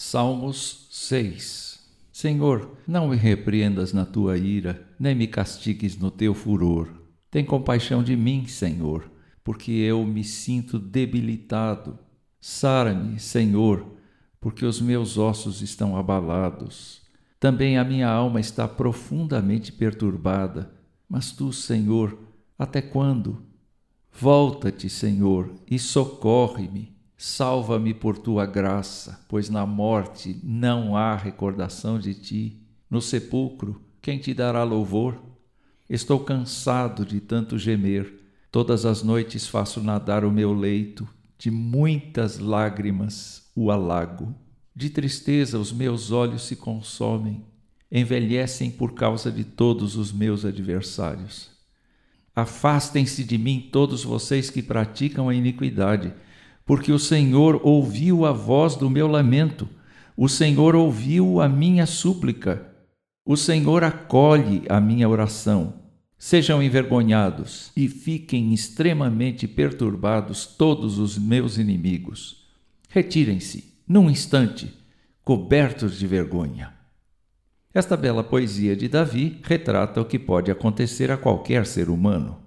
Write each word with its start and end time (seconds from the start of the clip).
Salmos 0.00 0.86
6 0.92 1.80
Senhor, 2.12 2.78
não 2.86 3.08
me 3.08 3.16
repreendas 3.16 3.92
na 3.92 4.06
tua 4.06 4.38
ira, 4.38 4.86
nem 4.96 5.12
me 5.12 5.26
castigues 5.26 5.98
no 5.98 6.08
teu 6.08 6.34
furor. 6.34 6.88
Tem 7.28 7.44
compaixão 7.44 8.00
de 8.00 8.14
mim, 8.14 8.46
Senhor, 8.46 9.10
porque 9.42 9.72
eu 9.72 10.04
me 10.06 10.22
sinto 10.22 10.78
debilitado. 10.78 11.98
Sara-me, 12.40 13.18
Senhor, 13.18 13.96
porque 14.40 14.64
os 14.64 14.80
meus 14.80 15.18
ossos 15.18 15.62
estão 15.62 15.96
abalados. 15.96 17.02
Também 17.40 17.76
a 17.76 17.82
minha 17.82 18.08
alma 18.08 18.38
está 18.38 18.68
profundamente 18.68 19.72
perturbada. 19.72 20.70
Mas 21.08 21.32
tu, 21.32 21.52
Senhor, 21.52 22.16
até 22.56 22.80
quando? 22.80 23.42
Volta-te, 24.12 24.88
Senhor, 24.88 25.52
e 25.68 25.76
socorre-me. 25.76 26.97
Salva-me 27.20 27.92
por 27.92 28.16
tua 28.16 28.46
graça, 28.46 29.26
pois 29.28 29.50
na 29.50 29.66
morte 29.66 30.38
não 30.40 30.96
há 30.96 31.16
recordação 31.16 31.98
de 31.98 32.14
ti. 32.14 32.62
No 32.88 33.02
sepulcro, 33.02 33.82
quem 34.00 34.20
te 34.20 34.32
dará 34.32 34.62
louvor? 34.62 35.20
Estou 35.90 36.20
cansado 36.20 37.04
de 37.04 37.18
tanto 37.20 37.58
gemer. 37.58 38.22
Todas 38.52 38.86
as 38.86 39.02
noites 39.02 39.48
faço 39.48 39.82
nadar 39.82 40.24
o 40.24 40.30
meu 40.30 40.52
leito, 40.52 41.08
de 41.36 41.50
muitas 41.50 42.38
lágrimas 42.38 43.50
o 43.52 43.72
alago. 43.72 44.32
De 44.72 44.88
tristeza 44.88 45.58
os 45.58 45.72
meus 45.72 46.12
olhos 46.12 46.42
se 46.42 46.54
consomem, 46.54 47.44
envelhecem 47.90 48.70
por 48.70 48.94
causa 48.94 49.28
de 49.28 49.42
todos 49.42 49.96
os 49.96 50.12
meus 50.12 50.44
adversários. 50.44 51.50
Afastem-se 52.32 53.24
de 53.24 53.36
mim 53.36 53.68
todos 53.72 54.04
vocês 54.04 54.50
que 54.50 54.62
praticam 54.62 55.28
a 55.28 55.34
iniquidade 55.34 56.14
porque 56.68 56.92
o 56.92 56.98
Senhor 56.98 57.62
ouviu 57.64 58.26
a 58.26 58.32
voz 58.32 58.76
do 58.76 58.90
meu 58.90 59.06
lamento, 59.06 59.66
o 60.14 60.28
Senhor 60.28 60.76
ouviu 60.76 61.40
a 61.40 61.48
minha 61.48 61.86
súplica, 61.86 62.70
o 63.24 63.38
Senhor 63.38 63.82
acolhe 63.82 64.64
a 64.68 64.78
minha 64.78 65.08
oração. 65.08 65.80
Sejam 66.18 66.62
envergonhados 66.62 67.72
e 67.74 67.88
fiquem 67.88 68.52
extremamente 68.52 69.48
perturbados 69.48 70.44
todos 70.44 70.98
os 70.98 71.16
meus 71.16 71.56
inimigos. 71.56 72.46
Retirem-se, 72.90 73.72
num 73.88 74.10
instante, 74.10 74.70
cobertos 75.24 75.98
de 75.98 76.06
vergonha. 76.06 76.74
Esta 77.72 77.96
bela 77.96 78.22
poesia 78.22 78.76
de 78.76 78.88
Davi 78.88 79.40
retrata 79.42 80.02
o 80.02 80.04
que 80.04 80.18
pode 80.18 80.50
acontecer 80.50 81.10
a 81.10 81.16
qualquer 81.16 81.64
ser 81.64 81.88
humano. 81.88 82.42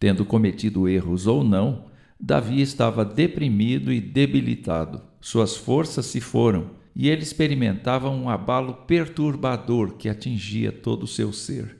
Tendo 0.00 0.24
cometido 0.24 0.88
erros 0.88 1.28
ou 1.28 1.44
não, 1.44 1.93
Davi 2.26 2.62
estava 2.62 3.04
deprimido 3.04 3.92
e 3.92 4.00
debilitado. 4.00 5.02
Suas 5.20 5.58
forças 5.58 6.06
se 6.06 6.22
foram 6.22 6.70
e 6.96 7.10
ele 7.10 7.22
experimentava 7.22 8.08
um 8.08 8.30
abalo 8.30 8.72
perturbador 8.86 9.98
que 9.98 10.08
atingia 10.08 10.72
todo 10.72 11.02
o 11.02 11.06
seu 11.06 11.34
ser. 11.34 11.76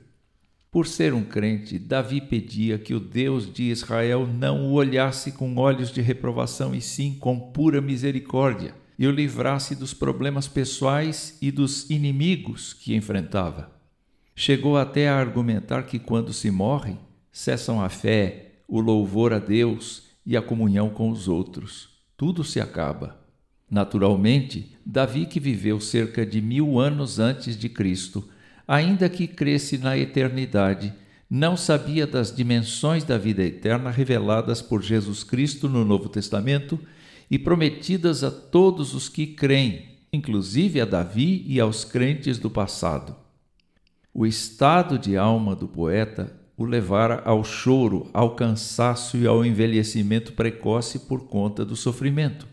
Por 0.71 0.87
ser 0.87 1.15
um 1.15 1.25
crente, 1.25 1.79
Davi 1.79 2.21
pedia 2.21 2.79
que 2.79 2.93
o 2.93 3.01
Deus 3.01 3.51
de 3.51 3.71
Israel 3.71 4.27
não 4.27 4.67
o 4.67 4.73
olhasse 4.73 5.33
com 5.33 5.57
olhos 5.57 5.91
de 5.91 6.03
reprovação 6.03 6.75
e 6.75 6.81
sim 6.83 7.17
com 7.19 7.41
pura 7.41 7.81
misericórdia 7.81 8.75
e 8.99 9.07
o 9.07 9.11
livrasse 9.11 9.75
dos 9.75 9.95
problemas 9.95 10.47
pessoais 10.47 11.39
e 11.41 11.51
dos 11.51 11.89
inimigos 11.89 12.75
que 12.75 12.95
enfrentava. 12.95 13.73
Chegou 14.37 14.77
até 14.77 15.09
a 15.09 15.17
argumentar 15.17 15.85
que 15.85 15.99
quando 15.99 16.35
se 16.35 16.51
morre, 16.51 16.99
cessam 17.33 17.81
a 17.81 17.89
fé, 17.89 18.57
o 18.69 18.79
louvor 18.79 19.33
a 19.33 19.39
Deus 19.39 20.05
e 20.27 20.37
a 20.37 20.43
comunhão 20.43 20.91
com 20.91 21.11
os 21.11 21.29
outros. 21.29 21.89
Tudo 22.17 22.45
se 22.45 22.61
acaba. 22.61 23.21
Naturalmente, 23.71 24.77
Davi, 24.85 25.27
que 25.27 25.41
viveu 25.41 25.81
cerca 25.81 26.25
de 26.25 26.41
mil 26.41 26.79
anos 26.79 27.19
antes 27.19 27.57
de 27.57 27.69
Cristo, 27.69 28.29
ainda 28.67 29.09
que 29.09 29.27
cresce 29.27 29.79
na 29.79 29.97
eternidade, 29.99 30.93
não 31.29 31.57
sabia 31.57 32.07
das 32.07 32.35
dimensões 32.35 33.03
da 33.03 33.19
vida 33.19 33.43
eterna 33.43 33.91
reveladas 33.91 34.63
por 34.63 34.83
Jesus 34.83 35.25
Cristo 35.25 35.69
no 35.69 35.85
Novo 35.85 36.09
Testamento 36.09 36.79
e 37.31 37.39
prometidas 37.39 38.23
a 38.23 38.31
todos 38.31 38.95
os 38.95 39.09
que 39.09 39.27
creem, 39.27 39.99
inclusive 40.13 40.81
a 40.81 40.85
Davi 40.85 41.45
e 41.47 41.59
aos 41.59 41.85
crentes 41.85 42.39
do 42.39 42.51
passado. 42.51 43.17
O 44.13 44.25
estado 44.25 44.99
de 44.99 45.17
alma 45.17 45.57
do 45.57 45.67
poeta 45.67 46.33
o 46.57 46.65
levara 46.65 47.23
ao 47.25 47.43
choro, 47.43 48.09
ao 48.13 48.35
cansaço 48.37 49.17
e 49.17 49.27
ao 49.27 49.45
envelhecimento 49.45 50.33
precoce 50.33 51.01
por 51.01 51.27
conta 51.27 51.65
do 51.65 51.75
sofrimento. 51.75 52.47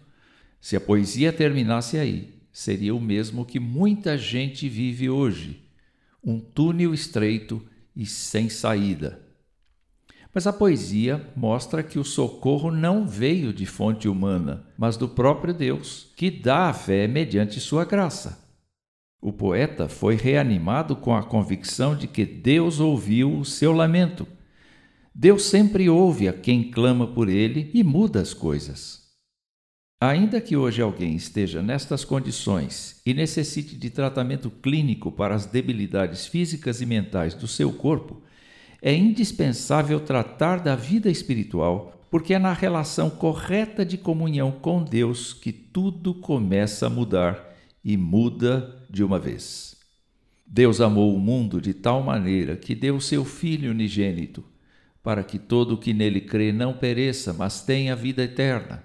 Se 0.59 0.75
a 0.75 0.81
poesia 0.81 1.31
terminasse 1.31 1.97
aí, 1.97 2.33
seria 2.51 2.95
o 2.95 2.99
mesmo 3.01 3.45
que 3.45 3.59
muita 3.59 4.17
gente 4.17 4.67
vive 4.67 5.09
hoje: 5.09 5.63
um 6.23 6.39
túnel 6.39 6.93
estreito 6.93 7.61
e 7.95 8.05
sem 8.05 8.49
saída. 8.49 9.19
Mas 10.33 10.47
a 10.47 10.53
poesia 10.53 11.29
mostra 11.35 11.83
que 11.83 11.99
o 11.99 12.05
socorro 12.05 12.71
não 12.71 13.05
veio 13.05 13.51
de 13.51 13.65
fonte 13.65 14.07
humana, 14.07 14.65
mas 14.77 14.95
do 14.95 15.09
próprio 15.09 15.53
Deus, 15.53 16.09
que 16.15 16.31
dá 16.31 16.69
a 16.69 16.73
fé 16.73 17.05
mediante 17.05 17.59
sua 17.59 17.83
graça. 17.83 18.40
O 19.21 19.31
poeta 19.31 19.87
foi 19.87 20.15
reanimado 20.15 20.95
com 20.95 21.15
a 21.15 21.21
convicção 21.21 21.95
de 21.95 22.07
que 22.07 22.25
Deus 22.25 22.79
ouviu 22.79 23.37
o 23.37 23.45
seu 23.45 23.71
lamento. 23.71 24.27
Deus 25.13 25.43
sempre 25.43 25.87
ouve 25.87 26.27
a 26.27 26.33
quem 26.33 26.71
clama 26.71 27.05
por 27.05 27.29
ele 27.29 27.69
e 27.71 27.83
muda 27.83 28.19
as 28.19 28.33
coisas. 28.33 29.11
Ainda 30.01 30.41
que 30.41 30.57
hoje 30.57 30.81
alguém 30.81 31.15
esteja 31.15 31.61
nestas 31.61 32.03
condições 32.03 32.99
e 33.05 33.13
necessite 33.13 33.75
de 33.75 33.91
tratamento 33.91 34.49
clínico 34.49 35.11
para 35.11 35.35
as 35.35 35.45
debilidades 35.45 36.25
físicas 36.25 36.81
e 36.81 36.87
mentais 36.87 37.35
do 37.35 37.47
seu 37.47 37.71
corpo, 37.71 38.23
é 38.81 38.91
indispensável 38.91 39.99
tratar 39.99 40.59
da 40.59 40.75
vida 40.75 41.11
espiritual, 41.11 42.07
porque 42.09 42.33
é 42.33 42.39
na 42.39 42.53
relação 42.53 43.11
correta 43.11 43.85
de 43.85 43.99
comunhão 43.99 44.51
com 44.51 44.83
Deus 44.83 45.31
que 45.31 45.51
tudo 45.51 46.15
começa 46.15 46.87
a 46.87 46.89
mudar 46.89 47.50
e 47.83 47.97
muda 47.97 48.85
de 48.89 49.03
uma 49.03 49.19
vez. 49.19 49.75
Deus 50.45 50.81
amou 50.81 51.15
o 51.15 51.19
mundo 51.19 51.61
de 51.61 51.73
tal 51.73 52.03
maneira 52.03 52.57
que 52.57 52.75
deu 52.75 52.99
seu 52.99 53.23
Filho 53.23 53.71
unigênito, 53.71 54.43
para 55.01 55.23
que 55.23 55.39
todo 55.39 55.73
o 55.75 55.77
que 55.77 55.93
nele 55.93 56.21
crê 56.21 56.51
não 56.51 56.73
pereça, 56.73 57.33
mas 57.33 57.61
tenha 57.61 57.95
vida 57.95 58.23
eterna. 58.23 58.83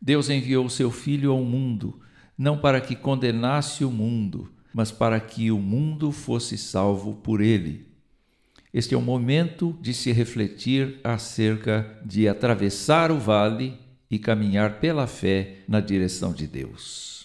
Deus 0.00 0.30
enviou 0.30 0.68
seu 0.68 0.90
Filho 0.90 1.32
ao 1.32 1.42
mundo, 1.42 2.00
não 2.36 2.58
para 2.58 2.80
que 2.80 2.94
condenasse 2.94 3.84
o 3.84 3.90
mundo, 3.90 4.52
mas 4.72 4.92
para 4.92 5.18
que 5.18 5.50
o 5.50 5.58
mundo 5.58 6.12
fosse 6.12 6.56
salvo 6.56 7.14
por 7.14 7.40
ele. 7.40 7.88
Este 8.72 8.94
é 8.94 8.98
o 8.98 9.02
momento 9.02 9.76
de 9.80 9.94
se 9.94 10.12
refletir 10.12 11.00
acerca 11.02 11.98
de 12.04 12.28
atravessar 12.28 13.10
o 13.10 13.18
vale 13.18 13.78
e 14.10 14.18
caminhar 14.18 14.78
pela 14.78 15.06
fé 15.06 15.60
na 15.66 15.80
direção 15.80 16.32
de 16.32 16.46
Deus. 16.46 17.17